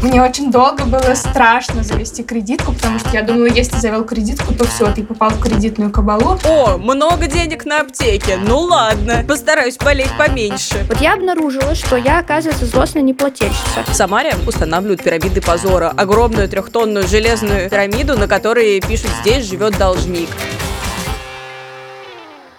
[0.00, 4.64] Мне очень долго было страшно завести кредитку, потому что я думала, если завел кредитку, то
[4.64, 6.38] все, ты попал в кредитную кабалу.
[6.44, 8.36] О, много денег на аптеке.
[8.36, 10.86] Ну ладно, постараюсь болеть поменьше.
[10.88, 13.82] Вот я обнаружила, что я, оказывается, злостная неплательщица.
[13.88, 15.92] В Самаре устанавливают пирамиды позора.
[15.96, 20.28] Огромную трехтонную железную пирамиду, на которой пишут «Здесь живет должник».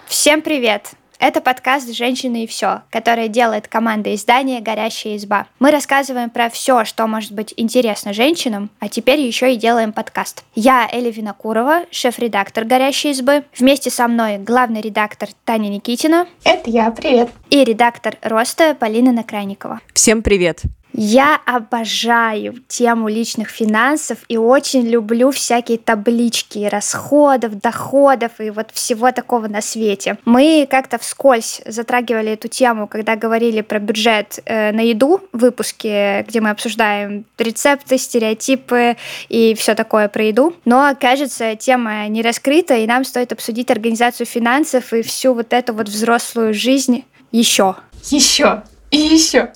[0.06, 0.90] Всем привет!
[1.20, 5.46] Это подкаст «Женщины и все», который делает команда издания «Горящая изба».
[5.58, 10.44] Мы рассказываем про все, что может быть интересно женщинам, а теперь еще и делаем подкаст.
[10.54, 13.44] Я Эля Винокурова, шеф-редактор «Горящей избы».
[13.54, 16.26] Вместе со мной главный редактор Таня Никитина.
[16.42, 17.28] Это я, привет.
[17.50, 19.82] И редактор «Роста» Полина Накрайникова.
[19.92, 20.62] Всем привет.
[20.92, 29.12] Я обожаю тему личных финансов и очень люблю всякие таблички расходов, доходов и вот всего
[29.12, 30.18] такого на свете.
[30.24, 36.24] Мы как-то вскользь затрагивали эту тему, когда говорили про бюджет э, на еду в выпуске,
[36.28, 38.96] где мы обсуждаем рецепты, стереотипы
[39.28, 40.54] и все такое про еду.
[40.64, 45.72] Но, кажется, тема не раскрыта, и нам стоит обсудить организацию финансов и всю вот эту
[45.72, 47.76] вот взрослую жизнь еще.
[48.10, 49.52] Еще и еще.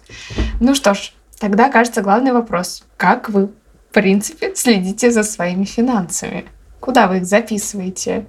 [0.61, 1.13] Ну что ж,
[1.45, 2.85] Тогда, кажется, главный вопрос.
[2.97, 6.47] Как вы, в принципе, следите за своими финансами?
[6.81, 8.25] Куда вы их записываете?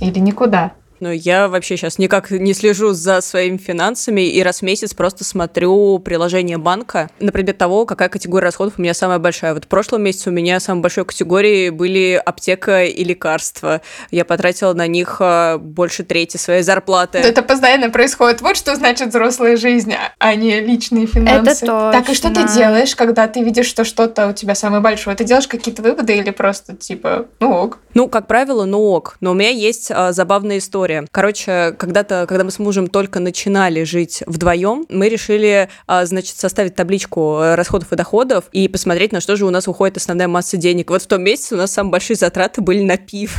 [0.00, 0.74] Или никуда?
[1.00, 5.24] Но я вообще сейчас никак не слежу за своими финансами и раз в месяц просто
[5.24, 9.54] смотрю приложение банка на предмет того, какая категория расходов у меня самая большая.
[9.54, 13.80] Вот в прошлом месяце у меня самой большой категорией были аптека и лекарства.
[14.10, 17.18] Я потратила на них а, больше трети своей зарплаты.
[17.18, 18.42] Это постоянно происходит.
[18.42, 21.50] Вот что значит взрослая жизнь, а не личные финансы.
[21.50, 21.92] Это точно.
[21.92, 25.16] Так, и что ты делаешь, когда ты видишь, что что-то у тебя самое большое?
[25.16, 27.78] Ты делаешь какие-то выводы или просто типа, ну ок?
[27.94, 29.16] Ну, как правило, ну ок.
[29.20, 31.06] Но у меня есть а, забавная история история.
[31.10, 36.74] Короче, когда-то, когда мы с мужем только начинали жить вдвоем, мы решили, а, значит, составить
[36.74, 40.56] табличку э, расходов и доходов и посмотреть, на что же у нас уходит основная масса
[40.56, 40.90] денег.
[40.90, 43.32] Вот в том месяце у нас самые большие затраты были на пиво.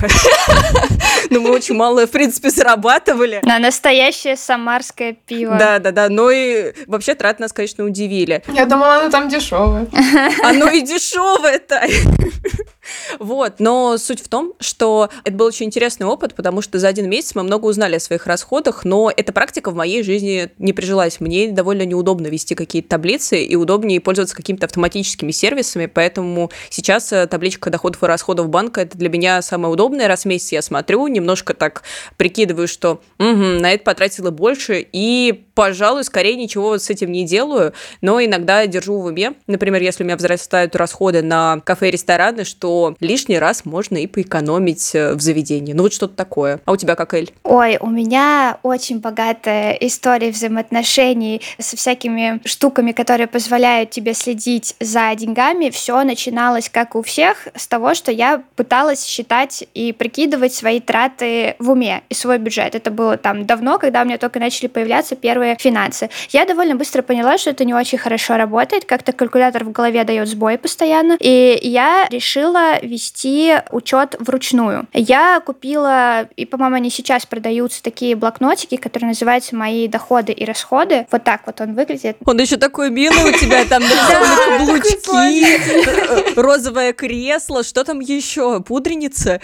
[1.31, 3.39] Но ну, мы очень мало, в принципе, зарабатывали.
[3.43, 5.55] На настоящее самарское пиво.
[5.57, 6.09] Да, да, да.
[6.09, 8.43] Но и вообще траты нас, конечно, удивили.
[8.49, 9.87] Я думала, оно там дешевое.
[10.43, 11.81] Оно и дешевое-то.
[13.19, 17.09] Вот, но суть в том, что это был очень интересный опыт, потому что за один
[17.09, 21.19] месяц мы много узнали о своих расходах, но эта практика в моей жизни не прижилась.
[21.19, 27.27] Мне довольно неудобно вести какие-то таблицы и удобнее пользоваться какими-то автоматическими сервисами, поэтому сейчас э,
[27.27, 30.07] табличка доходов и расходов банка это для меня самое удобное.
[30.07, 31.83] Раз в месяц я смотрю, немножко так
[32.17, 37.25] прикидываю, что угу, на это потратила больше, и, пожалуй, скорее ничего вот с этим не
[37.25, 39.33] делаю, но иногда держу в уме.
[39.47, 44.07] Например, если у меня возрастают расходы на кафе и рестораны, что лишний раз можно и
[44.07, 45.73] поэкономить э, в заведении.
[45.73, 46.59] Ну вот что-то такое.
[46.65, 47.31] А у тебя как, Эль?
[47.43, 55.13] Ой, у меня очень богатая история взаимоотношений со всякими штуками, которые позволяют тебе следить за
[55.15, 55.69] деньгами.
[55.69, 61.10] Все начиналось, как у всех, с того, что я пыталась считать и прикидывать свои траты
[61.19, 62.75] в уме и свой бюджет.
[62.75, 66.09] Это было там давно, когда у меня только начали появляться первые финансы.
[66.29, 70.27] Я довольно быстро поняла, что это не очень хорошо работает, как-то калькулятор в голове дает
[70.27, 74.87] сбой постоянно, и я решила вести учет вручную.
[74.93, 81.07] Я купила, и, по-моему, они сейчас продаются такие блокнотики, которые называются «Мои доходы и расходы».
[81.11, 82.17] Вот так вот он выглядит.
[82.25, 88.61] Он еще такой милый у тебя, там нарисованы каблучки, розовое кресло, что там еще?
[88.61, 89.41] Пудреница?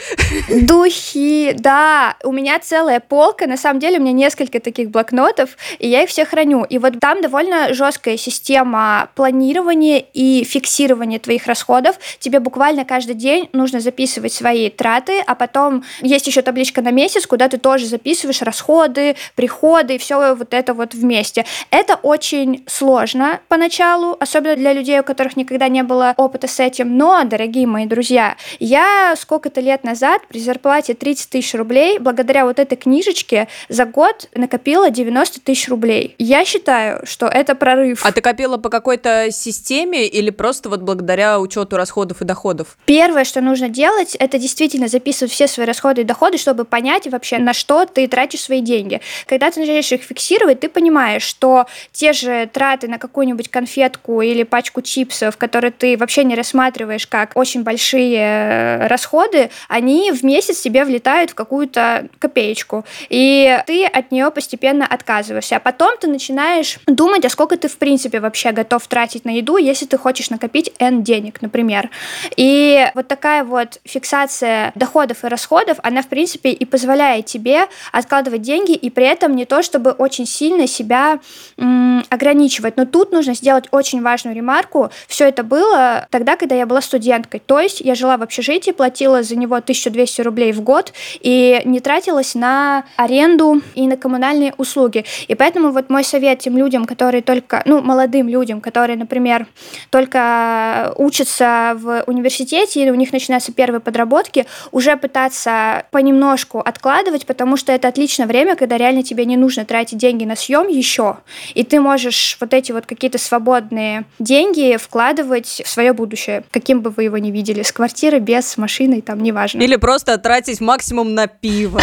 [0.50, 2.15] Духи, да.
[2.23, 6.09] У меня целая полка, на самом деле у меня несколько таких блокнотов, и я их
[6.09, 6.63] все храню.
[6.63, 11.97] И вот там довольно жесткая система планирования и фиксирования твоих расходов.
[12.19, 17.25] Тебе буквально каждый день нужно записывать свои траты, а потом есть еще табличка на месяц,
[17.25, 21.45] куда ты тоже записываешь расходы, приходы и все вот это вот вместе.
[21.69, 26.97] Это очень сложно поначалу, особенно для людей, у которых никогда не было опыта с этим.
[26.97, 32.57] Но, дорогие мои друзья, я сколько-то лет назад при зарплате 30 тысяч рублей благодаря вот
[32.57, 36.15] этой книжечке за год накопила 90 тысяч рублей.
[36.17, 38.03] Я считаю, что это прорыв.
[38.03, 42.75] А ты копила по какой-то системе или просто вот благодаря учету расходов и доходов?
[42.85, 47.38] Первое, что нужно делать, это действительно записывать все свои расходы и доходы, чтобы понять вообще,
[47.38, 49.01] на что ты тратишь свои деньги.
[49.27, 54.41] Когда ты начинаешь их фиксировать, ты понимаешь, что те же траты на какую-нибудь конфетку или
[54.41, 60.57] пачку чипсов, которые ты вообще не рассматриваешь как очень большие э, расходы, они в месяц
[60.57, 62.85] себе влетают в какую-то копеечку.
[63.09, 65.57] И ты от нее постепенно отказываешься.
[65.57, 69.57] А потом ты начинаешь думать, а сколько ты в принципе вообще готов тратить на еду,
[69.57, 71.89] если ты хочешь накопить N денег, например.
[72.35, 78.41] И вот такая вот фиксация доходов и расходов, она, в принципе, и позволяет тебе откладывать
[78.41, 81.19] деньги, и при этом не то, чтобы очень сильно себя
[81.57, 82.77] м, ограничивать.
[82.77, 87.39] Но тут нужно сделать очень важную ремарку, все это было тогда, когда я была студенткой.
[87.39, 91.79] То есть я жила в общежитии, платила за него 1200 рублей в год и не
[91.79, 95.05] тратилась на аренду и на коммунальные услуги.
[95.27, 99.47] И поэтому вот мой совет тем людям, которые только, ну, молодым людям, которые, например,
[99.89, 107.57] только учатся в университете или у них начинаются первые подработки, уже пытаться понемножку откладывать, потому
[107.57, 111.17] что это отличное время, когда реально тебе не нужно тратить деньги на съем еще,
[111.53, 116.89] и ты можешь вот эти вот какие-то свободные деньги вкладывать в свое будущее, каким бы
[116.89, 119.61] вы его ни видели, с квартиры, без, с машиной, там, неважно.
[119.61, 121.81] Или просто тратить максимум на пиво.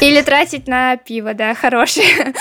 [0.00, 2.34] Или тратить на пиво, да, хорошее.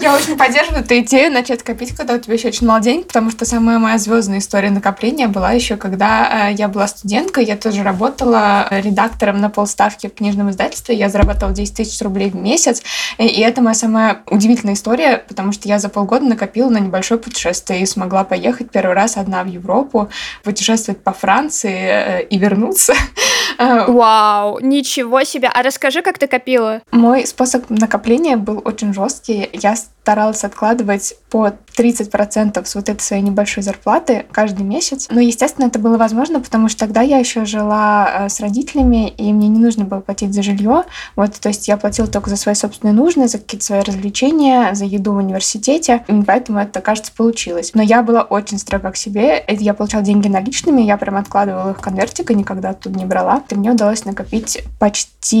[0.00, 3.30] Я очень поддерживаю эту идею начать копить, когда у тебя еще очень мало денег, потому
[3.30, 7.82] что самая моя звездная история накопления была еще, когда э, я была студенткой, я тоже
[7.82, 12.82] работала редактором на полставки в книжном издательстве, я зарабатывала 10 тысяч рублей в месяц,
[13.18, 17.80] и это моя самая удивительная история, потому что я за полгода накопила на небольшое путешествие
[17.80, 20.08] и смогла поехать первый раз одна в Европу,
[20.42, 22.94] путешествовать по Франции э, и вернуться.
[23.58, 25.43] Вау, ничего себе.
[25.52, 26.82] А расскажи, как ты копила?
[26.90, 29.48] Мой способ накопления был очень жесткий.
[29.52, 35.08] Я старалась откладывать по 30% с вот этой своей небольшой зарплаты каждый месяц.
[35.10, 39.32] Но, естественно, это было возможно, потому что тогда я еще жила э, с родителями, и
[39.32, 40.84] мне не нужно было платить за жилье.
[41.16, 44.84] Вот, то есть я платила только за свои собственные нужды, за какие-то свои развлечения, за
[44.84, 47.70] еду в университете, и поэтому это, кажется, получилось.
[47.72, 49.42] Но я была очень строга к себе.
[49.48, 53.42] Я получала деньги наличными, я прям откладывала их в конвертик и никогда оттуда не брала.
[53.48, 55.33] И мне удалось накопить почти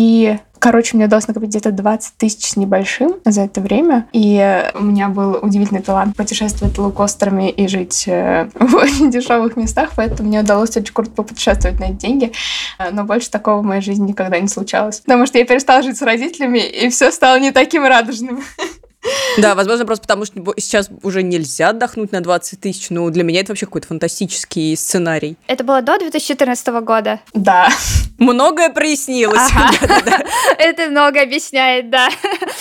[0.64, 4.06] Короче, мне удалось накопить где-то 20 тысяч с небольшим за это время.
[4.14, 9.90] И у меня был удивительный талант путешествовать лоукостерами и жить э, в очень дешевых местах,
[9.94, 12.32] поэтому мне удалось очень круто попутешествовать на эти деньги.
[12.92, 15.00] Но больше такого в моей жизни никогда не случалось.
[15.00, 18.42] Потому что я перестала жить с родителями, и все стало не таким радужным.
[19.36, 22.88] Да, возможно, просто потому что сейчас уже нельзя отдохнуть на 20 тысяч.
[22.88, 25.36] Ну, для меня это вообще какой-то фантастический сценарий.
[25.46, 27.20] Это было до 2014 года?
[27.34, 27.68] Да.
[28.18, 29.50] Многое прояснилось.
[30.58, 32.08] Это много объясняет, да.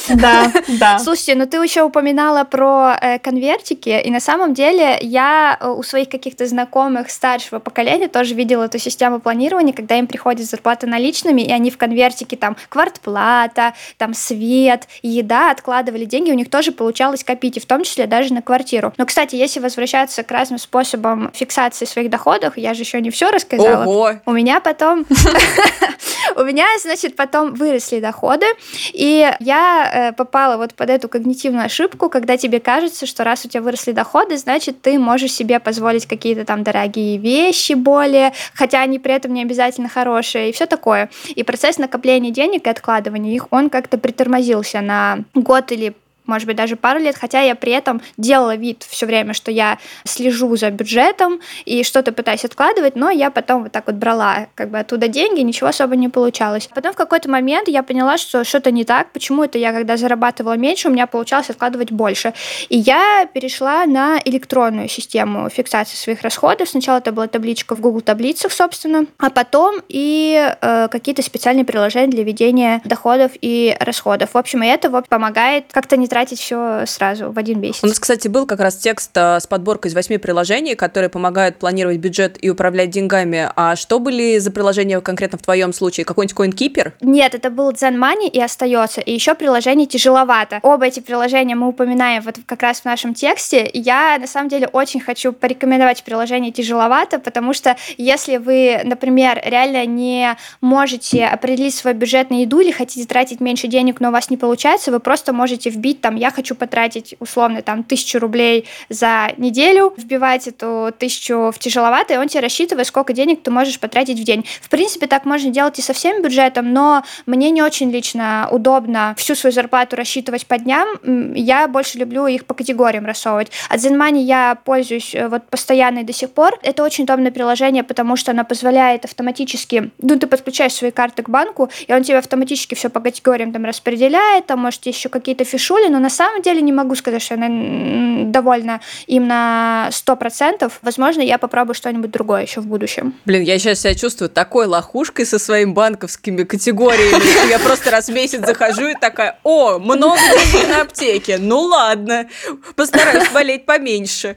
[0.10, 1.00] Да, да.
[1.00, 5.84] Слушайте, ну ты еще упоминала про э, конвертики, и на самом деле я э, у
[5.84, 11.42] своих каких-то знакомых старшего поколения тоже видела эту систему планирования, когда им приходит зарплата наличными,
[11.42, 17.24] и они в конвертике там квартплата, там свет, еда, откладывали деньги, у них тоже получалось
[17.24, 18.92] копить, и в том числе даже на квартиру.
[18.98, 23.30] Но, кстати, если возвращаться к разным способам фиксации своих доходов, я же еще не все
[23.30, 23.84] рассказала.
[23.84, 24.14] Ого.
[24.26, 25.06] У меня потом...
[26.36, 28.46] У меня, значит, потом выросли доходы,
[28.92, 33.50] и я э, попала вот под эту когнитивную ошибку, когда тебе кажется, что раз у
[33.50, 39.00] тебя выросли доходы, значит, ты можешь себе позволить какие-то там дорогие вещи более, хотя они
[39.00, 41.10] при этом не обязательно хорошие, и все такое.
[41.36, 45.94] И процесс накопления денег и откладывания их, он как-то притормозился на год или
[46.26, 49.78] может быть, даже пару лет, хотя я при этом делала вид все время, что я
[50.06, 54.70] слежу за бюджетом и что-то пытаюсь откладывать, но я потом вот так вот брала как
[54.70, 56.70] бы оттуда деньги, ничего особо не получалось.
[56.74, 60.58] Потом в какой-то момент я поняла, что что-то не так, почему это я, когда зарабатывала
[60.58, 62.34] меньше, у меня получалось откладывать больше.
[62.70, 66.70] И я перешла на электронную систему фиксации своих расходов.
[66.70, 72.08] Сначала это была табличка в Google таблицах, собственно, а потом и э, какие-то специальные приложения
[72.08, 74.34] для ведения доходов и расходов.
[74.34, 77.84] В общем, и это вот помогает как-то не тратить все сразу в один месяц.
[77.84, 81.58] У нас, кстати, был как раз текст а, с подборкой из восьми приложений, которые помогают
[81.58, 83.50] планировать бюджет и управлять деньгами.
[83.56, 86.06] А что были за приложения конкретно в твоем случае?
[86.06, 86.92] Какой-нибудь CoinKeeper?
[87.02, 89.02] Нет, это был Zen Money и остается.
[89.02, 90.60] И еще приложение тяжеловато.
[90.62, 93.68] Оба эти приложения мы упоминаем вот как раз в нашем тексте.
[93.74, 99.88] Я, на самом деле, очень хочу порекомендовать приложение тяжеловато, потому что если вы, например, реально
[99.88, 104.30] не можете определить свой бюджет на еду или хотите тратить меньше денег, но у вас
[104.30, 109.32] не получается, вы просто можете вбить там, я хочу потратить условно там тысячу рублей за
[109.38, 114.20] неделю, вбивать эту тысячу в тяжеловато, и он тебе рассчитывает, сколько денег ты можешь потратить
[114.20, 114.46] в день.
[114.62, 119.16] В принципе, так можно делать и со всем бюджетом, но мне не очень лично удобно
[119.18, 120.88] всю свою зарплату рассчитывать по дням.
[121.36, 123.50] Я больше люблю их по категориям рассовывать.
[123.70, 126.60] От ZenMoney я пользуюсь э, вот постоянно и до сих пор.
[126.64, 131.30] Это очень удобное приложение, потому что оно позволяет автоматически, ну, ты подключаешь свои карты к
[131.30, 135.93] банку, и он тебе автоматически все по категориям там распределяет, там, может, еще какие-то фишули,
[135.94, 140.72] но на самом деле не могу сказать, что я довольна им на 100%.
[140.82, 143.14] Возможно, я попробую что-нибудь другое еще в будущем.
[143.26, 147.48] Блин, я сейчас себя чувствую такой лохушкой со своими банковскими категориями.
[147.48, 151.38] Я просто раз в месяц захожу и такая, о, много денег на аптеке.
[151.38, 152.28] Ну ладно,
[152.76, 154.36] постараюсь болеть поменьше.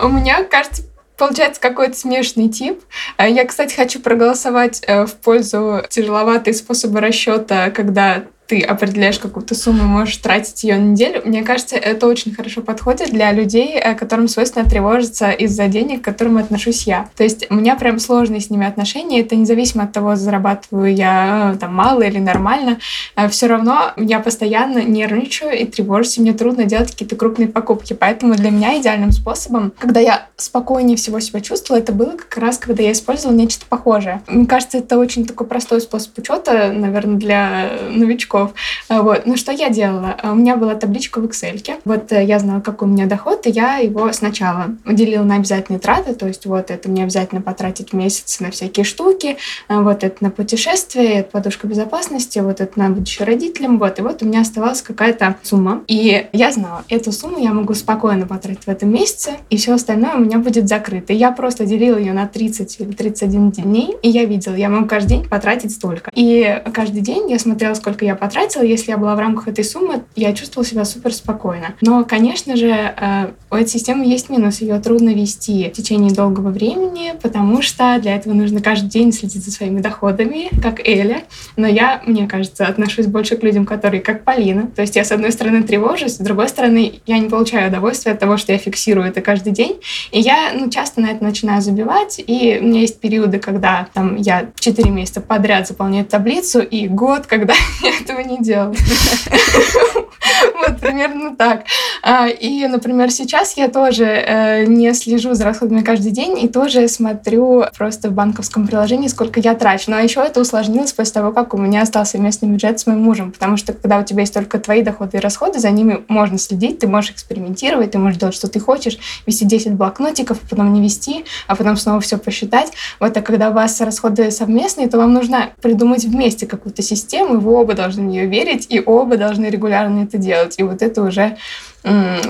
[0.00, 0.82] У меня, кажется,
[1.16, 2.82] получается какой-то смешный тип.
[3.20, 9.84] Я, кстати, хочу проголосовать э, в пользу тяжеловатой способа расчета, когда ты определяешь какую-то сумму,
[9.84, 11.22] можешь тратить ее на неделю.
[11.24, 16.04] Мне кажется, это очень хорошо подходит для людей, э, которым свойственно тревожиться из-за денег, к
[16.04, 17.08] которым отношусь я.
[17.16, 19.20] То есть у меня прям сложные с ними отношения.
[19.20, 22.78] Это независимо от того, зарабатываю я э, там мало или нормально.
[23.16, 27.94] Э, Все равно я постоянно нервничаю и тревожусь, и мне трудно делать какие-то крупные покупки.
[27.94, 32.58] Поэтому для меня идеальным способом, когда я спокойнее всего себя чувствовала, это было как раз,
[32.58, 34.22] когда я использовала нечто похожее.
[34.26, 38.54] Мне кажется, это очень такой простой способ учета, наверное, для новичков часов.
[38.88, 39.22] А, вот.
[39.26, 40.16] Ну, что я делала?
[40.22, 41.80] А, у меня была табличка в Excel.
[41.84, 45.80] Вот э, я знала, какой у меня доход, и я его сначала делила на обязательные
[45.80, 49.36] траты, то есть вот это мне обязательно потратить в месяц на всякие штуки,
[49.68, 53.98] а, вот это на путешествие, это подушка безопасности, вот это на будущее родителям, вот.
[53.98, 55.82] И вот у меня оставалась какая-то сумма.
[55.86, 60.14] И я знала, эту сумму я могу спокойно потратить в этом месяце, и все остальное
[60.14, 61.12] у меня будет закрыто.
[61.12, 64.86] И я просто делила ее на 30 или 31 дней, и я видела, я могу
[64.86, 66.10] каждый день потратить столько.
[66.14, 70.04] И каждый день я смотрела, сколько я потратила, если я была в рамках этой суммы,
[70.14, 71.74] я чувствовала себя супер спокойно.
[71.80, 74.60] Но, конечно же, э, у этой системы есть минус.
[74.60, 79.44] Ее трудно вести в течение долгого времени, потому что для этого нужно каждый день следить
[79.44, 81.24] за своими доходами, как Эля.
[81.56, 84.68] Но я, мне кажется, отношусь больше к людям, которые как Полина.
[84.68, 88.20] То есть я, с одной стороны, тревожусь, с другой стороны, я не получаю удовольствия от
[88.20, 89.80] того, что я фиксирую это каждый день.
[90.12, 92.22] И я ну, часто на это начинаю забивать.
[92.24, 97.26] И у меня есть периоды, когда там, я 4 месяца подряд заполняю таблицу, и год,
[97.26, 98.74] когда я этого не делал.
[100.66, 101.64] Вот примерно так.
[102.02, 106.86] А, и, например, сейчас я тоже э, не слежу за расходами каждый день и тоже
[106.88, 109.90] смотрю просто в банковском приложении, сколько я трачу.
[109.90, 113.32] Но еще это усложнилось после того, как у меня остался местный бюджет с моим мужем,
[113.32, 116.78] потому что когда у тебя есть только твои доходы и расходы, за ними можно следить,
[116.78, 120.80] ты можешь экспериментировать, ты можешь делать, что ты хочешь, вести 10 блокнотиков, а потом не
[120.80, 122.72] вести, а потом снова все посчитать.
[123.00, 127.38] Вот, а когда у вас расходы совместные, то вам нужно придумать вместе какую-то систему, и
[127.38, 130.51] вы оба должны в нее верить, и оба должны регулярно это делать.
[130.58, 131.36] И вот это уже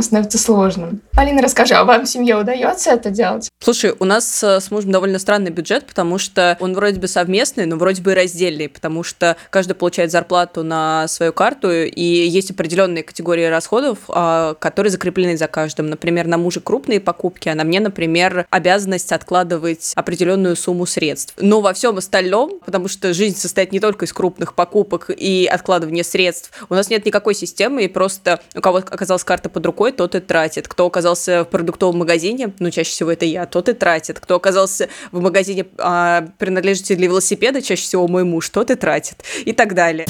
[0.01, 1.01] становится сложным.
[1.13, 3.51] Полина, расскажи, а вам в семье удается это делать?
[3.61, 7.67] Слушай, у нас э, с мужем довольно странный бюджет, потому что он вроде бы совместный,
[7.67, 12.51] но вроде бы и раздельный, потому что каждый получает зарплату на свою карту, и есть
[12.51, 15.91] определенные категории расходов, а, которые закреплены за каждым.
[15.91, 21.35] Например, на муже крупные покупки, а на мне, например, обязанность откладывать определенную сумму средств.
[21.39, 26.03] Но во всем остальном, потому что жизнь состоит не только из крупных покупок и откладывания
[26.03, 30.15] средств, у нас нет никакой системы, и просто у кого оказалась карта под рукой, тот
[30.15, 30.69] и тратит.
[30.69, 34.21] Кто оказался в продуктовом магазине, ну, чаще всего это я, тот и тратит.
[34.21, 39.25] Кто оказался в магазине а, принадлежности для велосипеда, чаще всего мой муж, тот и тратит.
[39.45, 40.07] И так далее.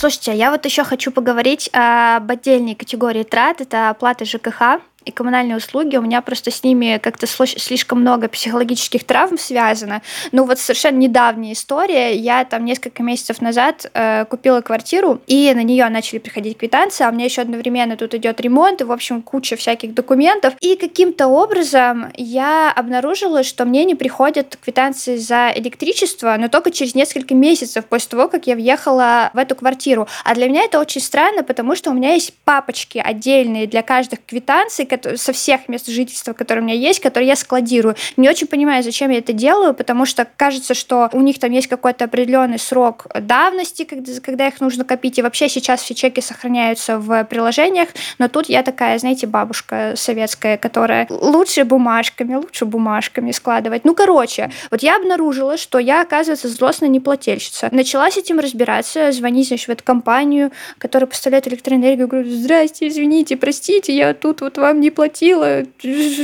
[0.00, 3.60] Слушайте, а я вот еще хочу поговорить об отдельной категории трат.
[3.60, 9.04] Это оплата ЖКХ и коммунальные услуги, у меня просто с ними как-то слишком много психологических
[9.04, 10.02] травм связано.
[10.32, 12.14] Ну вот совершенно недавняя история.
[12.14, 17.08] Я там несколько месяцев назад э, купила квартиру, и на нее начали приходить квитанции, а
[17.08, 20.54] у меня еще одновременно тут идет ремонт, и, в общем, куча всяких документов.
[20.60, 26.94] И каким-то образом я обнаружила, что мне не приходят квитанции за электричество, но только через
[26.94, 30.06] несколько месяцев после того, как я въехала в эту квартиру.
[30.24, 34.18] А для меня это очень странно, потому что у меня есть папочки отдельные для каждых
[34.26, 34.86] квитанций,
[35.16, 37.96] со всех мест жительства, которые у меня есть, которые я складирую.
[38.16, 41.66] Не очень понимаю, зачем я это делаю, потому что кажется, что у них там есть
[41.66, 45.18] какой-то определенный срок давности, когда, когда их нужно копить.
[45.18, 50.56] И вообще сейчас все чеки сохраняются в приложениях, но тут я такая, знаете, бабушка советская,
[50.56, 53.84] которая лучше бумажками, лучше бумажками складывать.
[53.84, 57.68] Ну, короче, вот я обнаружила, что я, оказывается, злостная неплательщица.
[57.70, 63.36] Начала с этим разбираться, звонить, значит, в эту компанию, которая поставляет электроэнергию, говорю, здрасте, извините,
[63.36, 65.62] простите, я тут вот вам не платила,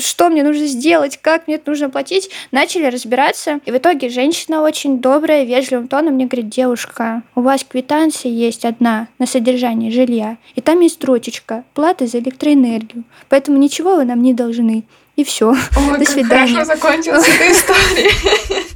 [0.00, 2.30] что мне нужно сделать, как мне это нужно платить.
[2.50, 3.60] Начали разбираться.
[3.64, 8.64] И в итоге женщина очень добрая, вежливым тоном мне говорит, девушка, у вас квитанция есть
[8.64, 13.04] одна на содержание жилья, и там есть строчечка плата за электроэнергию.
[13.28, 14.84] Поэтому ничего вы нам не должны.
[15.16, 15.54] И все.
[15.98, 16.52] До свидания.
[16.52, 18.66] Хорошо закончилась эта история.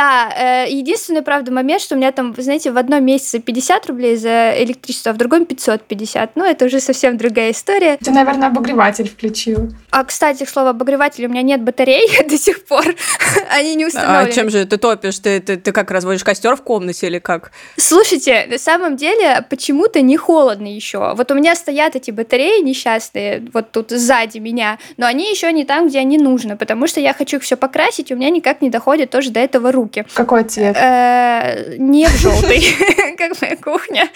[0.00, 3.86] Да, э, единственный, правда, момент, что у меня там, вы знаете, в одном месяце 50
[3.88, 6.36] рублей за электричество, а в другом 550.
[6.36, 7.98] Ну, это уже совсем другая история.
[7.98, 9.68] Ты, наверное, обогреватель включил.
[9.90, 12.82] А, кстати, к слову, обогреватель, у меня нет батарей до сих пор.
[13.50, 14.30] Они не установлены.
[14.30, 15.18] А чем же ты топишь?
[15.18, 17.52] Ты, ты, ты как, разводишь костер в комнате или как?
[17.76, 21.12] Слушайте, на самом деле, почему-то не холодно еще.
[21.14, 25.66] Вот у меня стоят эти батареи несчастные, вот тут сзади меня, но они еще не
[25.66, 28.62] там, где они нужны, потому что я хочу их все покрасить, и у меня никак
[28.62, 30.04] не доходит тоже до этого руки.
[30.14, 30.76] Какой цвет?
[30.76, 32.62] Э, не в желтый,
[33.18, 34.08] как моя кухня.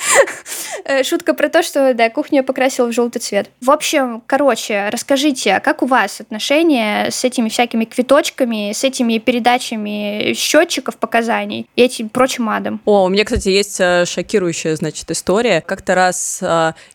[0.84, 3.50] Э, шутка про то, что, да, кухню я покрасила в желтый цвет.
[3.60, 10.32] В общем, короче, расскажите, как у вас отношения с этими всякими квиточками, с этими передачами
[10.34, 12.80] счетчиков показаний и этим прочим адом?
[12.84, 15.60] О, у меня, кстати, есть э, шокирующая, значит, история.
[15.60, 16.42] Как-то раз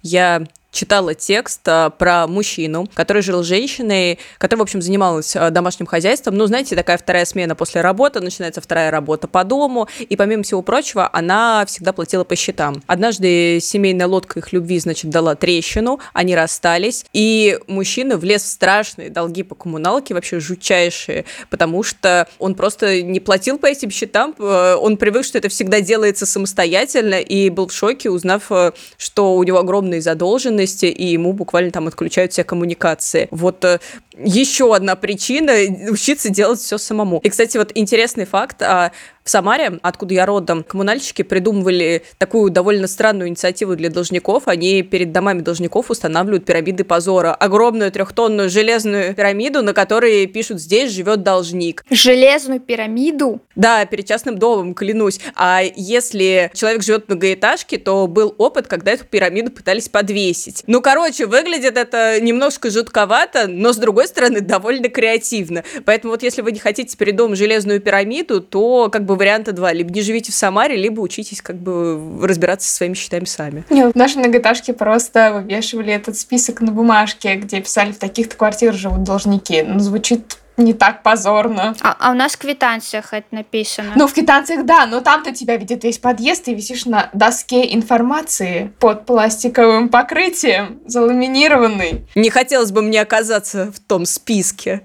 [0.02, 5.50] я читала текст а, про мужчину, который жил с женщиной, которая, в общем, занималась а,
[5.50, 6.36] домашним хозяйством.
[6.36, 10.62] Ну, знаете, такая вторая смена после работы, начинается вторая работа по дому, и, помимо всего
[10.62, 12.84] прочего, она всегда платила по счетам.
[12.88, 19.10] Однажды семейная лодка их любви, значит, дала трещину, они расстались, и мужчина влез в страшные
[19.10, 24.76] долги по коммуналке, вообще жутчайшие, потому что он просто не платил по этим счетам, э,
[24.76, 29.44] он привык, что это всегда делается самостоятельно, и был в шоке, узнав, э, что у
[29.44, 33.28] него огромные задолженности, активности, и ему буквально там отключают все коммуникации.
[33.32, 33.80] Вот э,
[34.18, 35.54] еще одна причина
[35.90, 37.20] учиться делать все самому.
[37.24, 38.62] И, кстати, вот интересный факт.
[38.62, 38.92] А,
[39.30, 44.48] в Самаре, откуда я родом, коммунальщики придумывали такую довольно странную инициативу для должников.
[44.48, 47.36] Они перед домами должников устанавливают пирамиды позора.
[47.36, 51.86] Огромную трехтонную железную пирамиду, на которой пишут «Здесь живет должник».
[51.92, 53.40] Железную пирамиду?
[53.56, 55.20] Да, перед частным домом, клянусь.
[55.36, 60.64] А если человек живет в многоэтажке, то был опыт, когда эту пирамиду пытались подвесить.
[60.66, 65.64] Ну, короче, выглядит это немножко жутковато, но, с другой стороны, довольно креативно.
[65.86, 69.72] Поэтому вот если вы не хотите перед домом железную пирамиду, то как бы варианта два.
[69.72, 73.64] Либо не живите в Самаре, либо учитесь как бы разбираться со своими счетами сами.
[73.70, 78.76] Нет, в нашей многоэтажке просто вывешивали этот список на бумажке, где писали, в таких-то квартирах
[78.76, 79.62] живут должники.
[79.62, 81.76] Ну, звучит не так позорно.
[81.82, 83.94] А, а у нас в квитанциях это написано.
[83.96, 88.72] Ну, в квитанциях, да, но там-то тебя видит весь подъезд, и висишь на доске информации
[88.80, 92.06] под пластиковым покрытием, заламинированный.
[92.16, 94.82] Не хотелось бы мне оказаться в том списке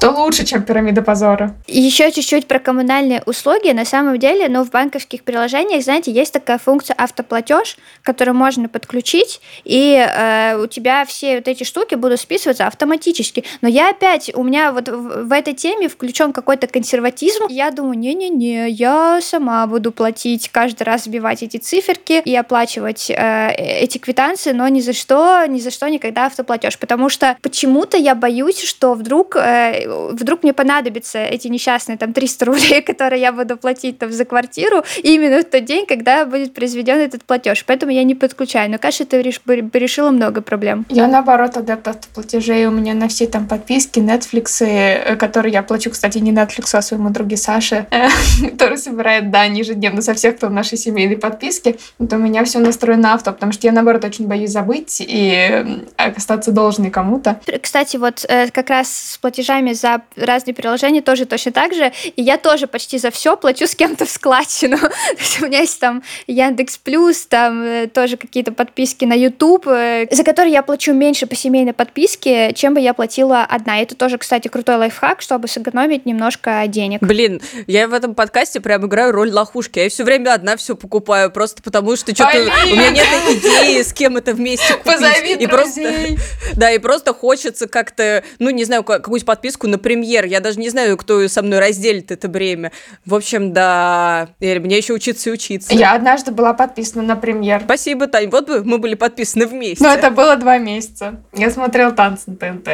[0.00, 1.54] то лучше, чем пирамида позора.
[1.66, 3.70] Еще чуть-чуть про коммунальные услуги.
[3.70, 9.40] На самом деле, ну, в банковских приложениях, знаете, есть такая функция автоплатеж, которую можно подключить,
[9.64, 13.44] и э, у тебя все вот эти штуки будут списываться автоматически.
[13.60, 17.46] Но я опять, у меня вот в, в этой теме включен какой-то консерватизм.
[17.48, 23.52] Я думаю, не-не-не, я сама буду платить, каждый раз сбивать эти циферки и оплачивать э,
[23.56, 26.78] эти квитанции, но ни за что, ни за что никогда автоплатеж.
[26.78, 32.44] Потому что почему-то я боюсь, что вдруг э, вдруг мне понадобятся эти несчастные там 300
[32.44, 36.98] рублей, которые я буду платить там за квартиру, именно в тот день, когда будет произведен
[36.98, 37.64] этот платеж.
[37.66, 38.70] Поэтому я не подключаю.
[38.70, 40.86] Но, кажется, это бы решило много проблем.
[40.88, 42.66] Я, наоборот, адепт автоплатежей.
[42.66, 46.82] У меня на все там подписки, Netflix, э, которые я плачу, кстати, не Netflix, а
[46.82, 47.86] своему другу Саше,
[48.40, 51.76] который собирает дань ежедневно со всех, кто в нашей семейной подписке.
[51.98, 55.82] Вот у меня все настроено на авто, потому что я, наоборот, очень боюсь забыть и
[55.96, 57.40] остаться должной кому-то.
[57.62, 61.92] Кстати, вот э, как раз с платежами за разные приложения тоже точно так же.
[62.16, 64.76] И я тоже почти за все плачу с кем-то в складчину.
[65.42, 70.24] у меня есть там Яндекс Плюс, там э, тоже какие-то подписки на YouTube, э, за
[70.24, 73.80] которые я плачу меньше по семейной подписке, чем бы я платила одна.
[73.80, 77.00] И это тоже, кстати, крутой лайфхак, чтобы сэкономить немножко денег.
[77.00, 79.78] Блин, я в этом подкасте прям играю роль лохушки.
[79.78, 83.92] Я все время одна все покупаю, просто потому что что-то у меня нет идеи, с
[83.92, 84.84] кем это вместе купить.
[84.84, 86.16] Позови и друзей.
[86.16, 90.24] просто, Да, и просто хочется как-то, ну, не знаю, какую-нибудь подписку на премьер.
[90.24, 92.72] Я даже не знаю, кто со мной разделит это бремя.
[93.06, 95.74] В общем, да, мне еще учиться и учиться.
[95.74, 97.62] Я однажды была подписана на премьер.
[97.64, 98.28] Спасибо, Тань.
[98.30, 99.84] Вот бы мы были подписаны вместе.
[99.84, 101.20] Но это было два месяца.
[101.34, 102.68] Я смотрел танцы на ТНТ.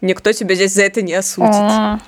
[0.00, 2.00] Никто тебя здесь за это не осудит.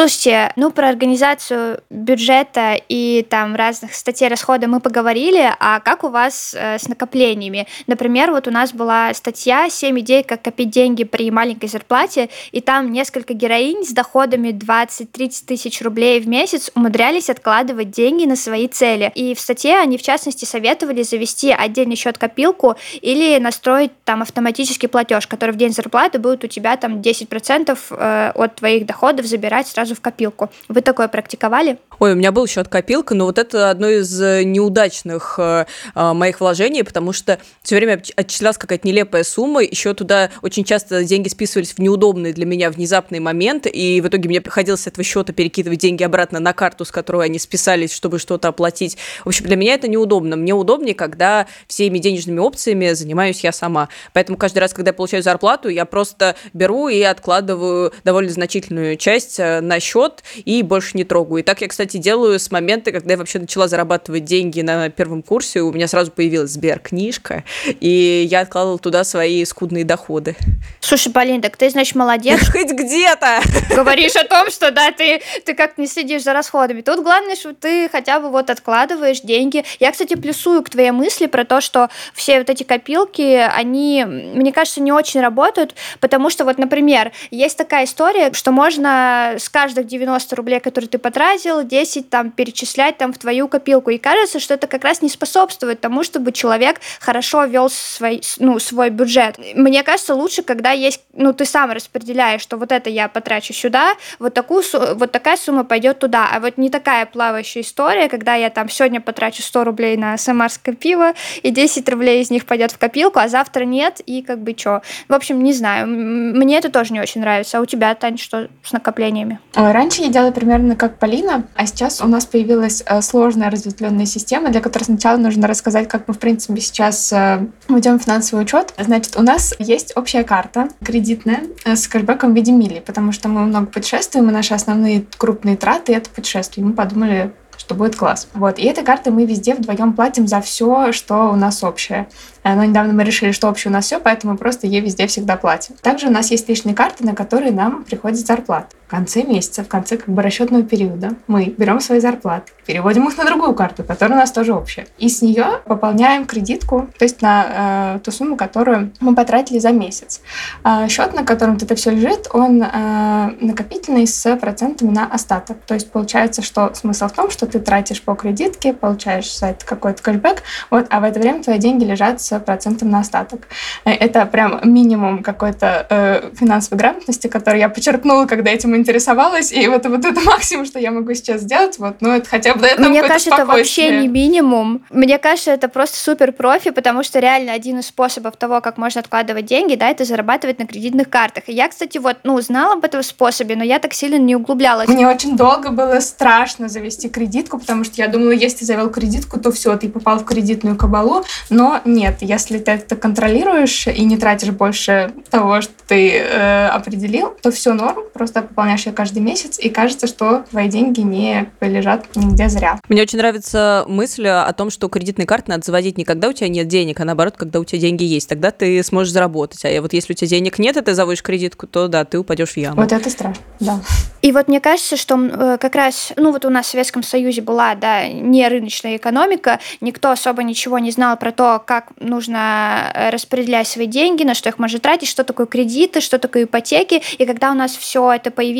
[0.00, 6.08] Слушайте, ну про организацию бюджета и там разных статей расхода мы поговорили, а как у
[6.08, 7.66] вас э, с накоплениями?
[7.86, 12.62] Например, вот у нас была статья «7 идей, как копить деньги при маленькой зарплате», и
[12.62, 18.68] там несколько героинь с доходами 20-30 тысяч рублей в месяц умудрялись откладывать деньги на свои
[18.68, 19.12] цели.
[19.14, 25.26] И в статье они, в частности, советовали завести отдельный счет-копилку или настроить там автоматический платеж,
[25.26, 29.89] который в день зарплаты будет у тебя там 10% э, от твоих доходов забирать сразу
[29.90, 30.50] сразу в копилку.
[30.68, 31.78] Вы такое практиковали?
[31.98, 36.12] Ой, у меня был счет копилка, но вот это одно из э, неудачных э, э,
[36.12, 41.28] моих вложений, потому что все время отчислялась какая-то нелепая сумма, еще туда очень часто деньги
[41.28, 45.32] списывались в неудобные для меня внезапные моменты, и в итоге мне приходилось с этого счета
[45.32, 48.96] перекидывать деньги обратно на карту, с которой они списались, чтобы что-то оплатить.
[49.24, 50.36] В общем, для меня это неудобно.
[50.36, 53.88] Мне удобнее, когда всеми денежными опциями занимаюсь я сама.
[54.12, 59.38] Поэтому каждый раз, когда я получаю зарплату, я просто беру и откладываю довольно значительную часть
[59.38, 61.40] на счет и больше не трогаю.
[61.40, 65.22] И так я, кстати, делаю с момента, когда я вообще начала зарабатывать деньги на первом
[65.22, 67.44] курсе, у меня сразу появилась Сбер-книжка,
[67.80, 70.36] и я откладывала туда свои скудные доходы.
[70.80, 72.40] Слушай, Полин, так ты, значит, молодец.
[72.52, 73.40] Хоть где-то!
[73.74, 76.80] Говоришь о том, что, да, ты, ты как не следишь за расходами.
[76.80, 79.64] Тут главное, что ты хотя бы вот откладываешь деньги.
[79.78, 84.52] Я, кстати, плюсую к твоей мысли про то, что все вот эти копилки, они, мне
[84.52, 89.86] кажется, не очень работают, потому что вот, например, есть такая история, что можно с каждых
[89.86, 93.90] 90 рублей, которые ты потратил, 10 там перечислять там в твою копилку.
[93.90, 98.58] И кажется, что это как раз не способствует тому, чтобы человек хорошо вел свой, ну,
[98.58, 99.38] свой бюджет.
[99.54, 103.94] Мне кажется, лучше, когда есть, ну, ты сам распределяешь, что вот это я потрачу сюда,
[104.18, 104.64] вот, такую,
[104.96, 106.28] вот такая сумма пойдет туда.
[106.32, 110.74] А вот не такая плавающая история, когда я там сегодня потрачу 100 рублей на самарское
[110.74, 114.52] пиво, и 10 рублей из них пойдет в копилку, а завтра нет, и как бы
[114.58, 114.82] что.
[115.06, 117.58] В общем, не знаю, мне это тоже не очень нравится.
[117.58, 119.38] А у тебя, Тань, что с накоплениями?
[119.54, 124.50] Раньше я делала примерно как Полина, а сейчас у нас появилась э, сложная разветвленная система,
[124.50, 128.72] для которой сначала нужно рассказать, как мы, в принципе, сейчас э, ведем финансовый учет.
[128.78, 133.28] Значит, у нас есть общая карта кредитная э, с кэшбэком в виде мили, потому что
[133.28, 136.62] мы много путешествуем, и наши основные крупные траты— это путешествия.
[136.62, 138.28] Мы подумали, что будет класс.
[138.34, 138.58] Вот.
[138.58, 142.08] И этой картой мы везде вдвоем платим за все, что у нас общее.
[142.44, 145.74] Но недавно мы решили, что общее у нас все, поэтому просто ей везде всегда платим.
[145.82, 148.68] Также у нас есть личные карты, на которые нам приходит зарплата.
[148.90, 153.24] Конце месяца, в конце как бы расчетного периода мы берем свои зарплаты, переводим их на
[153.24, 154.88] другую карту, которая у нас тоже общая.
[154.98, 159.70] И с нее пополняем кредитку, то есть на э, ту сумму, которую мы потратили за
[159.70, 160.20] месяц.
[160.64, 165.58] Э, счет, на котором это все лежит, он э, накопительный с процентами на остаток.
[165.68, 169.64] То есть получается, что смысл в том, что ты тратишь по кредитке, получаешь за это
[169.64, 173.42] какой-то кэшбэк, вот, а в это время твои деньги лежат с процентом на остаток.
[173.84, 179.66] Э, это прям минимум какой-то э, финансовой грамотности, который я почерпнула, когда этим интересовалась, и
[179.68, 182.88] вот, вот это максимум, что я могу сейчас сделать, вот, ну, это хотя бы этого
[182.88, 184.84] Мне кажется, это вообще не минимум.
[184.90, 189.00] Мне кажется, это просто супер профи, потому что реально один из способов того, как можно
[189.00, 191.44] откладывать деньги, да, это зарабатывать на кредитных картах.
[191.48, 194.88] И я, кстати, вот, ну, знала об этом способе, но я так сильно не углублялась.
[194.88, 199.38] Мне очень долго было страшно завести кредитку, потому что я думала, если ты завел кредитку,
[199.38, 204.16] то все, ты попал в кредитную кабалу, но нет, если ты это контролируешь и не
[204.16, 209.58] тратишь больше того, что ты э, определил, то все норм, просто пополняешь ее каждый месяц,
[209.58, 212.78] и кажется, что твои деньги не лежат нигде зря.
[212.88, 216.48] Мне очень нравится мысль о том, что кредитные карты надо заводить не когда у тебя
[216.48, 218.28] нет денег, а наоборот, когда у тебя деньги есть.
[218.28, 219.64] Тогда ты сможешь заработать.
[219.64, 222.50] А вот если у тебя денег нет, и ты заводишь кредитку, то да, ты упадешь
[222.50, 222.80] в яму.
[222.80, 223.80] Вот это страшно, да.
[224.22, 227.40] И вот мне кажется, что э, как раз, ну вот у нас в Советском Союзе
[227.40, 233.10] была, да, не рыночная экономика, никто особо ничего не знал про то, как нужно э,
[233.10, 237.02] распределять свои деньги, на что их можно тратить, что такое кредиты, что такое ипотеки.
[237.18, 238.50] И когда у нас все это появилось,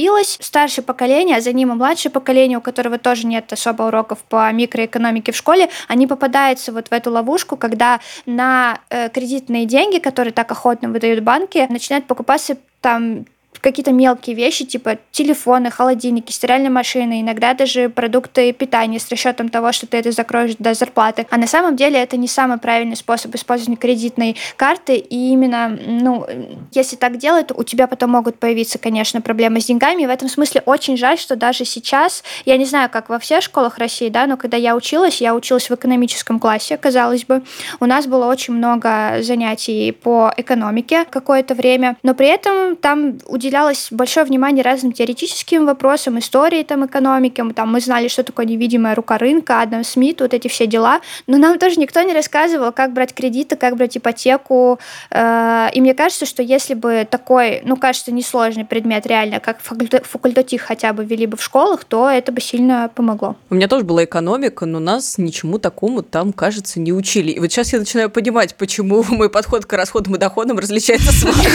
[0.41, 4.51] старшее поколение, а за ним и младшее поколение, у которого тоже нет особо уроков по
[4.53, 10.33] микроэкономике в школе, они попадаются вот в эту ловушку, когда на э, кредитные деньги, которые
[10.33, 13.27] так охотно выдают банки, начинают покупаться там
[13.59, 19.73] какие-то мелкие вещи, типа телефоны, холодильники, стиральные машины, иногда даже продукты питания с расчетом того,
[19.73, 21.27] что ты это закроешь до зарплаты.
[21.31, 24.97] А на самом деле это не самый правильный способ использования кредитной карты.
[24.97, 26.27] И именно, ну,
[26.73, 30.03] если так делать, то у тебя потом могут появиться, конечно, проблемы с деньгами.
[30.03, 33.43] И в этом смысле очень жаль, что даже сейчас, я не знаю, как во всех
[33.43, 37.43] школах России, да, но когда я училась, я училась в экономическом классе, казалось бы,
[37.81, 43.88] у нас было очень много занятий по экономике какое-то время, но при этом там уделялось
[43.90, 47.42] большое внимание разным теоретическим вопросам, истории там, экономики.
[47.55, 51.00] Там, мы знали, что такое невидимая рука рынка, Адам Смит, вот эти все дела.
[51.26, 54.79] Но нам тоже никто не рассказывал, как брать кредиты, как брать ипотеку.
[55.11, 60.62] Э, и мне кажется, что если бы такой, ну, кажется, несложный предмет реально, как факультатив
[60.62, 63.37] хотя бы вели бы в школах, то это бы сильно помогло.
[63.48, 67.31] У меня тоже была экономика, но нас ничему такому там, кажется, не учили.
[67.31, 71.22] И вот сейчас я начинаю понимать, почему мой подход к расходам и доходам различается с
[71.24, 71.53] вашим.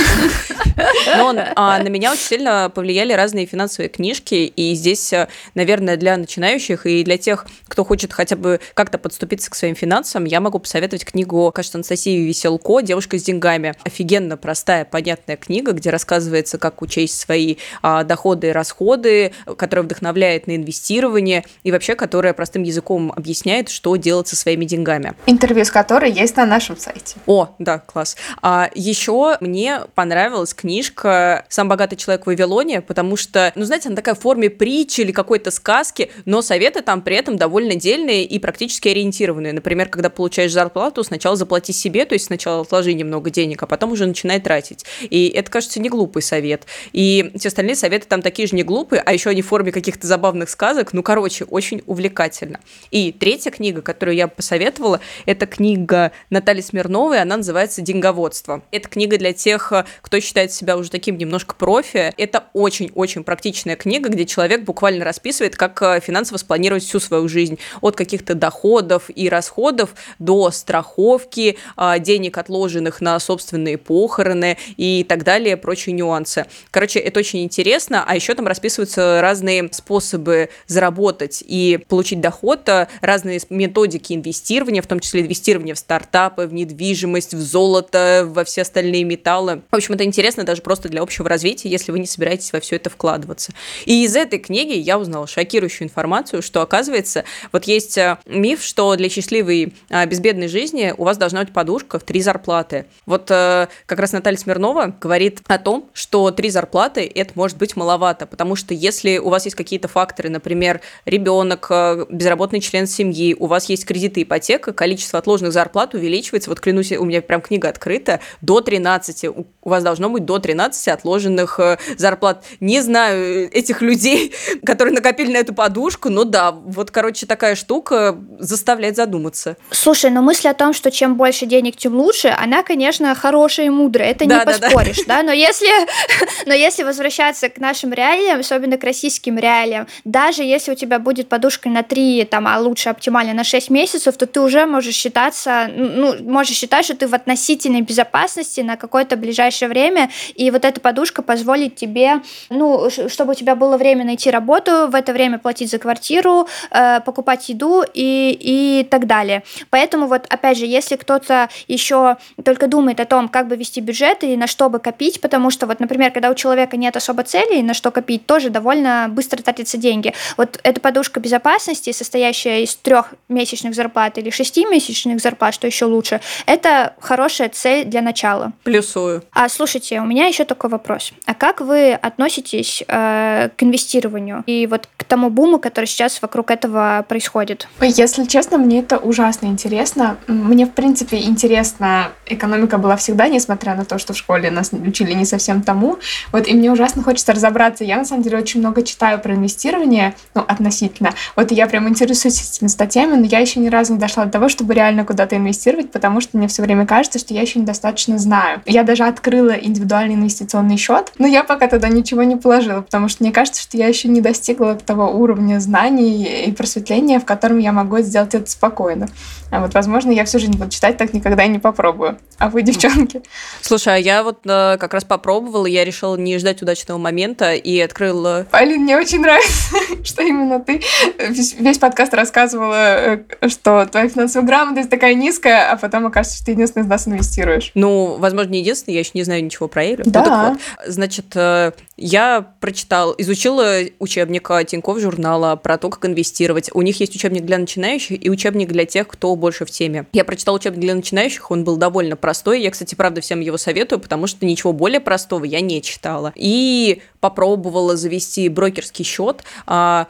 [1.17, 6.17] Но а, на меня очень сильно повлияли разные финансовые книжки, и здесь, э, наверное, для
[6.17, 10.59] начинающих и для тех, кто хочет хотя бы как-то подступиться к своим финансам, я могу
[10.59, 13.73] посоветовать книгу, кажется, Анастасии Веселко «Девушка с деньгами».
[13.83, 20.47] Офигенно простая, понятная книга, где рассказывается, как учесть свои а, доходы и расходы, которая вдохновляет
[20.47, 25.13] на инвестирование и вообще, которая простым языком объясняет, что делать со своими деньгами.
[25.25, 27.15] Интервью с которой есть на нашем сайте.
[27.25, 28.15] О, да, класс.
[28.41, 33.95] А еще мне понравилась книжка «Самый богатый человек в Вавилоне», потому что, ну, знаете, она
[33.95, 38.37] такая в форме притчи или какой-то сказки, но советы там при этом довольно дельные и
[38.37, 39.51] практически ориентированные.
[39.51, 43.93] Например, когда получаешь зарплату, сначала заплати себе, то есть сначала отложи немного денег, а потом
[43.93, 44.85] уже начинай тратить.
[45.01, 46.67] И это, кажется, не глупый совет.
[46.93, 50.05] И все остальные советы там такие же не глупые, а еще они в форме каких-то
[50.05, 50.93] забавных сказок.
[50.93, 52.59] Ну, короче, очень увлекательно.
[52.91, 58.61] И третья книга, которую я посоветовала, это книга Натальи Смирновой, она называется «Деньговодство».
[58.69, 59.73] Это книга для тех,
[60.03, 62.13] кто считает себя уже таким немножко профи.
[62.17, 67.59] Это очень-очень практичная книга, где человек буквально расписывает, как э, финансово спланировать всю свою жизнь.
[67.81, 75.23] От каких-то доходов и расходов до страховки, а, денег, отложенных на собственные похороны и так
[75.23, 76.45] далее, прочие нюансы.
[76.71, 82.87] Короче, это очень интересно, а еще там расписываются разные способы заработать и получить доход, э,
[83.01, 88.61] разные методики инвестирования, в том числе инвестирование в стартапы, в недвижимость, в золото, во все
[88.61, 89.61] остальные металлы.
[89.71, 92.75] В общем, это интересно даже просто для общего развития, если вы не собираетесь во все
[92.77, 93.53] это вкладываться.
[93.85, 98.95] И из этой книги я узнала шокирующую информацию, что оказывается, вот есть э, миф, что
[98.95, 102.85] для счастливой э, безбедной жизни у вас должна быть подушка в три зарплаты.
[103.05, 108.25] Вот как раз Наталья Смирнова говорит о том, что три зарплаты это может быть маловато,
[108.25, 111.69] потому что если у вас есть какие-то факторы, например, ребенок,
[112.09, 116.49] безработный член семьи, у вас есть кредиты, ипотека, количество отложенных зарплат увеличивается.
[116.49, 119.25] Вот клянусь, у меня прям книга открыта, до 13.
[119.25, 122.43] У вас должно быть до 13 отложенных э, зарплат.
[122.59, 124.33] Не знаю этих людей,
[124.65, 129.57] которые накопили на эту подушку, но да, вот, короче, такая штука заставляет задуматься.
[129.71, 133.69] Слушай, но мысль о том, что чем больше денег, тем лучше, она, конечно, хорошая и
[133.69, 135.17] мудрая, это да, не да, поспоришь, да.
[135.17, 135.67] да, но если,
[136.45, 141.29] но если возвращаться к нашим реалиям, особенно к российским реалиям, даже если у тебя будет
[141.29, 145.69] подушка на 3, там, а лучше оптимально на 6 месяцев, то ты уже можешь считаться,
[145.75, 150.79] ну, можешь считать, что ты в относительной безопасности на какое-то ближайшее время, и вот эта
[150.79, 155.69] подушка позволит тебе, ну, чтобы у тебя было время найти работу, в это время платить
[155.69, 159.43] за квартиру, э, покупать еду и, и так далее.
[159.69, 164.23] Поэтому вот, опять же, если кто-то еще только думает о том, как бы вести бюджет
[164.23, 167.61] и на что бы копить, потому что вот, например, когда у человека нет особо целей,
[167.61, 170.13] на что копить, тоже довольно быстро тратятся деньги.
[170.37, 175.85] Вот эта подушка безопасности, состоящая из трех месячных зарплат или шести месячных зарплат, что еще
[175.85, 178.53] лучше, это хорошая цель для начала.
[178.63, 179.23] Плюсую.
[179.31, 181.13] А слушайте, у меня еще такой вопрос.
[181.25, 186.51] А как вы относитесь э, к инвестированию и вот к тому буму, который сейчас вокруг
[186.51, 187.67] этого происходит?
[187.81, 190.17] Если честно, мне это ужасно интересно.
[190.27, 195.13] Мне, в принципе, интересно, экономика была всегда, несмотря на то, что в школе нас учили
[195.13, 195.97] не совсем тому.
[196.31, 197.83] Вот, и мне ужасно хочется разобраться.
[197.83, 201.13] Я, на самом деле, очень много читаю про инвестирование, ну, относительно.
[201.35, 204.49] Вот я прям интересуюсь этими статьями, но я еще ни разу не дошла до того,
[204.49, 208.61] чтобы реально куда-то инвестировать, потому что мне все время кажется, что я еще недостаточно знаю.
[208.65, 213.23] Я даже открыла индивидуальный инвестиционный счет, но я пока туда ничего не положила, потому что
[213.23, 217.71] мне кажется, что я еще не достигла того уровня знаний и просветления, в котором я
[217.71, 219.07] могу сделать это спокойно.
[219.51, 222.17] А вот, возможно, я всю жизнь буду читать, так никогда и не попробую.
[222.39, 223.21] А вы, девчонки?
[223.61, 227.79] Слушай, а я вот э, как раз попробовала, я решила не ждать удачного момента и
[227.79, 228.45] открыла...
[228.51, 230.81] Полин, мне очень нравится, что именно ты
[231.29, 236.51] весь подкаст рассказывала, э, что твоя финансовая грамотность такая низкая, а потом окажется, что ты
[236.51, 237.71] единственный из нас инвестируешь.
[237.75, 240.03] Ну, возможно, не единственный, я еще не знаю ничего про Элю.
[240.05, 240.25] Да.
[240.25, 240.84] Ну, вот.
[240.87, 246.69] Значит, э, я прочитала, изучила учебник Тинькофф журнала про то, как инвестировать.
[246.73, 250.05] У них есть учебник для начинающих и учебник для тех, кто больше в теме.
[250.13, 252.61] Я прочитала учебник для начинающих, он был довольно простой.
[252.61, 256.33] Я, кстати, правда, всем его советую, потому что ничего более простого я не читала.
[256.35, 259.43] И попробовала завести брокерский счет.
[259.65, 260.05] А,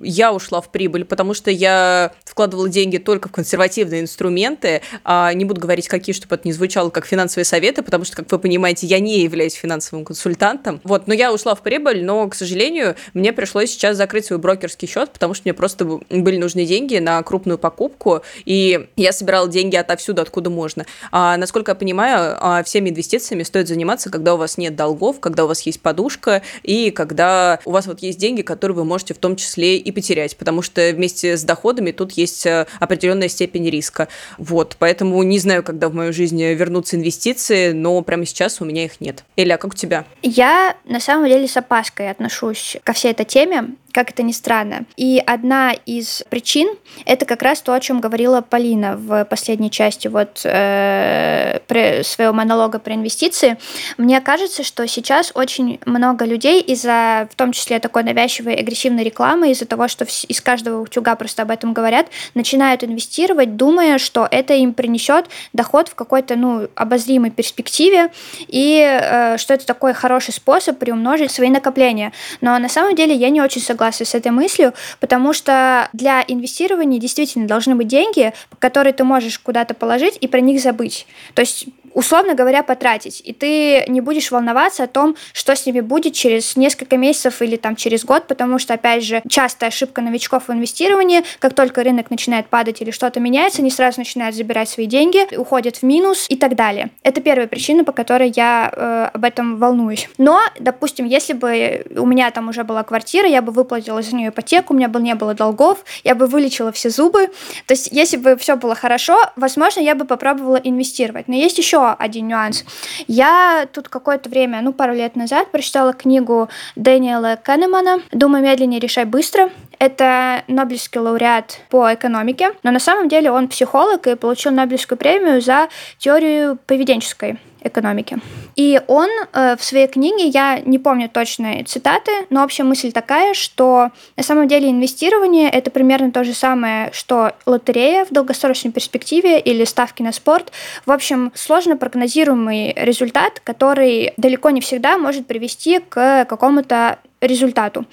[0.00, 4.82] я ушла в прибыль, потому что я вкладывала деньги только в консервативные инструменты.
[5.02, 8.30] А, не буду говорить, какие, чтобы это не звучало как финансовые советы, потому что, как
[8.30, 10.80] вы понимаете, я не являюсь финансовым консультантом.
[10.84, 14.86] Вот, но я ушла в прибыль, но, к сожалению, мне пришлось сейчас закрыть свой брокерский
[14.86, 19.74] счет, потому что мне просто были нужны деньги на крупную покупку, и я собирала деньги
[19.74, 20.86] отовсюду, откуда можно.
[21.10, 25.46] А, насколько я понимаю, а, всеми инвестициями стоит заниматься, когда у вас нет долгов, когда
[25.46, 29.18] у вас есть подушка, и когда у вас вот есть деньги, которые вы можете в
[29.18, 34.08] том числе и потерять, потому что вместе с доходами тут есть э, определенная степень риска.
[34.38, 38.84] Вот, поэтому не знаю, когда в мою жизнь вернутся инвестиции, но прямо сейчас у меня
[38.84, 39.24] их нет.
[39.36, 40.04] Эля, как у тебя?
[40.22, 44.84] Я на самом деле с опаской отношусь ко всей этой теме, как это ни странно.
[44.96, 46.68] И одна из причин—
[47.06, 51.58] это как раз то, о чем говорила Полина в последней части вот э,
[52.04, 53.58] своего монолога про инвестиции.
[53.98, 59.50] Мне кажется, что сейчас очень много людей из-за, в том числе, такой навязчивой агрессивной рекламы,
[59.50, 64.54] из-за того, что из каждого утюга просто об этом говорят, начинают инвестировать, думая, что это
[64.54, 68.12] им принесет доход в какой-то ну, обозримой перспективе,
[68.46, 72.12] и э, что это такой хороший способ приумножить свои накопления.
[72.40, 77.00] Но на самом деле я не очень согласна с этой мыслью, потому что для инвестирования
[77.00, 81.06] действительно должны быть деньги, которые ты можешь куда-то положить и про них забыть.
[81.34, 83.20] То есть условно говоря, потратить.
[83.24, 87.56] И ты не будешь волноваться о том, что с ними будет через несколько месяцев или
[87.56, 92.10] там через год, потому что, опять же, частая ошибка новичков в инвестировании, как только рынок
[92.10, 96.36] начинает падать или что-то меняется, они сразу начинают забирать свои деньги, уходят в минус и
[96.36, 96.90] так далее.
[97.02, 100.08] Это первая причина, по которой я э, об этом волнуюсь.
[100.18, 104.28] Но, допустим, если бы у меня там уже была квартира, я бы выплатила за нее
[104.28, 107.28] ипотеку, у меня бы не было долгов, я бы вылечила все зубы.
[107.66, 111.28] То есть, если бы все было хорошо, возможно, я бы попробовала инвестировать.
[111.28, 112.64] Но есть еще один нюанс.
[113.06, 119.04] Я тут какое-то время, ну, пару лет назад прочитала книгу Дэниела Канемана «Думай медленнее, решай
[119.04, 119.50] быстро».
[119.78, 125.40] Это Нобелевский лауреат по экономике, но на самом деле он психолог и получил Нобелевскую премию
[125.40, 128.18] за теорию поведенческой экономики.
[128.56, 133.34] И он э, в своей книге, я не помню точные цитаты, но общая мысль такая,
[133.34, 139.38] что на самом деле инвестирование это примерно то же самое, что лотерея в долгосрочной перспективе
[139.40, 140.52] или ставки на спорт.
[140.86, 147.86] В общем, сложно прогнозируемый результат, который далеко не всегда может привести к какому-то результату.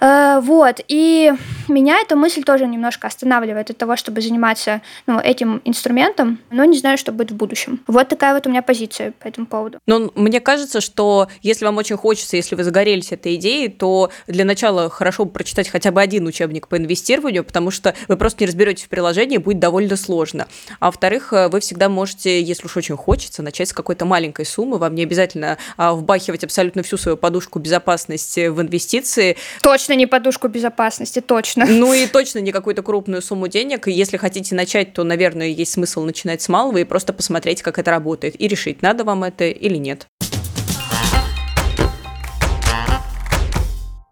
[0.00, 1.32] Э, вот, и
[1.68, 6.78] меня эта мысль тоже немножко останавливает от того, чтобы заниматься ну, этим инструментом, но не
[6.78, 7.80] знаю, что будет в будущем.
[7.86, 9.78] Вот такая вот у меня позиция по этому поводу.
[9.86, 14.44] Но мне кажется, что если вам очень хочется, если вы загорелись этой идеей, то для
[14.44, 18.46] начала хорошо бы прочитать хотя бы один учебник по инвестированию, потому что вы просто не
[18.46, 20.48] разберетесь в приложении, будет довольно сложно.
[20.80, 24.78] А во-вторых, э, вы всегда можете, если уж очень хочется, начать с какой-то маленькой суммы.
[24.78, 29.36] Вам не обязательно а, вбахивать абсолютно всю свою подушку безопасности в инвестиции.
[29.62, 31.66] Точно точно не подушку безопасности, точно.
[31.66, 33.88] Ну и точно не какую-то крупную сумму денег.
[33.88, 37.80] И если хотите начать, то, наверное, есть смысл начинать с малого и просто посмотреть, как
[37.80, 40.06] это работает, и решить, надо вам это или нет.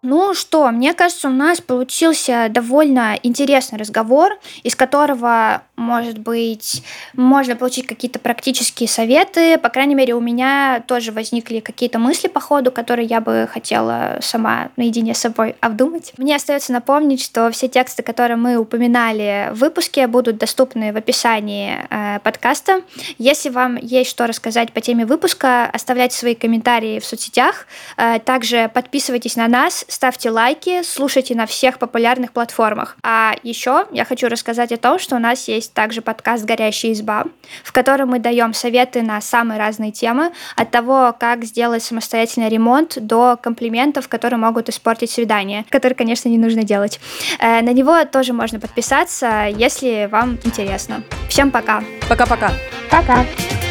[0.01, 4.31] Ну что, мне кажется, у нас получился довольно интересный разговор,
[4.63, 9.57] из которого, может быть, можно получить какие-то практические советы.
[9.57, 14.19] По крайней мере, у меня тоже возникли какие-то мысли по ходу, которые я бы хотела
[14.21, 16.11] сама наедине с собой обдумать.
[16.17, 21.77] Мне остается напомнить, что все тексты, которые мы упоминали в выпуске, будут доступны в описании
[21.89, 22.81] э, подкаста.
[23.17, 27.67] Если вам есть что рассказать по теме выпуска, оставляйте свои комментарии в соцсетях.
[27.95, 32.97] Э, также подписывайтесь на нас, ставьте лайки, слушайте на всех популярных платформах.
[33.01, 37.25] А еще я хочу рассказать о том, что у нас есть также подкаст «Горящая изба»,
[37.63, 42.97] в котором мы даем советы на самые разные темы, от того, как сделать самостоятельный ремонт,
[42.99, 46.99] до комплиментов, которые могут испортить свидание, которые, конечно, не нужно делать.
[47.39, 51.03] Э, на него тоже можно подписаться, если вам интересно.
[51.29, 51.83] Всем пока!
[52.07, 52.51] Пока-пока!
[52.89, 53.21] Пока!
[53.21, 53.25] -пока.
[53.25, 53.68] пока.